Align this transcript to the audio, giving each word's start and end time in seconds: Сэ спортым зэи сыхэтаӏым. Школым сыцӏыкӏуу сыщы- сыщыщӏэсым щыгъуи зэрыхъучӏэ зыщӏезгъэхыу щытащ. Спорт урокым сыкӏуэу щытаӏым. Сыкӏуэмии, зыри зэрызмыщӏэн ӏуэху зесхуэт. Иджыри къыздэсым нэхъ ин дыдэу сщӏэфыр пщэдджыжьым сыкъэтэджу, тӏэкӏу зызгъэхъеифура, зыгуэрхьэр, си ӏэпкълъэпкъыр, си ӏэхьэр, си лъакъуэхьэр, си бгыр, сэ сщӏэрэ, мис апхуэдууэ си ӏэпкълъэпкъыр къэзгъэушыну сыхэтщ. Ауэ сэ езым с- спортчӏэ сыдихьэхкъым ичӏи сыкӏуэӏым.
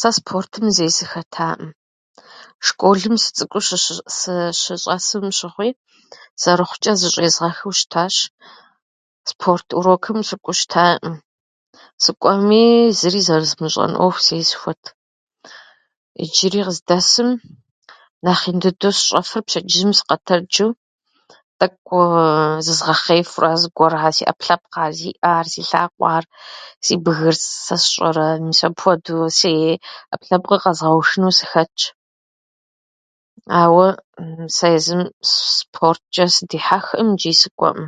Сэ 0.00 0.08
спортым 0.18 0.64
зэи 0.76 0.90
сыхэтаӏым. 0.96 1.70
Школым 2.66 3.14
сыцӏыкӏуу 3.22 3.66
сыщы- 3.68 4.06
сыщыщӏэсым 4.18 5.24
щыгъуи 5.36 5.70
зэрыхъучӏэ 6.42 6.92
зыщӏезгъэхыу 7.00 7.72
щытащ. 7.78 8.14
Спорт 9.30 9.66
урокым 9.78 10.18
сыкӏуэу 10.28 10.58
щытаӏым. 10.60 11.14
Сыкӏуэмии, 12.02 12.94
зыри 12.98 13.20
зэрызмыщӏэн 13.26 13.92
ӏуэху 13.96 14.22
зесхуэт. 14.26 14.82
Иджыри 16.24 16.60
къыздэсым 16.66 17.28
нэхъ 18.24 18.44
ин 18.50 18.56
дыдэу 18.62 18.94
сщӏэфыр 18.98 19.42
пщэдджыжьым 19.46 19.92
сыкъэтэджу, 19.98 20.68
тӏэкӏу 21.58 22.04
зызгъэхъеифура, 22.66 23.52
зыгуэрхьэр, 23.62 24.12
си 24.16 24.24
ӏэпкълъэпкъыр, 24.26 24.92
си 24.98 25.08
ӏэхьэр, 25.14 25.46
си 25.52 25.60
лъакъуэхьэр, 25.68 26.24
си 26.84 26.92
бгыр, 27.04 27.36
сэ 27.66 27.76
сщӏэрэ, 27.82 28.26
мис 28.46 28.60
апхуэдууэ 28.66 29.28
си 29.38 29.52
ӏэпкълъэпкъыр 30.10 30.60
къэзгъэушыну 30.62 31.36
сыхэтщ. 31.38 31.80
Ауэ 33.62 33.86
сэ 34.56 34.66
езым 34.78 35.02
с- 35.28 35.46
спортчӏэ 35.58 36.24
сыдихьэхкъым 36.34 37.08
ичӏи 37.14 37.32
сыкӏуэӏым. 37.40 37.86